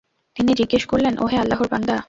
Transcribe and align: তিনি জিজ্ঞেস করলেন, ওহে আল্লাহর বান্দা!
তিনি 0.35 0.51
জিজ্ঞেস 0.53 0.83
করলেন, 0.85 1.13
ওহে 1.19 1.37
আল্লাহর 1.37 1.67
বান্দা! 1.71 1.95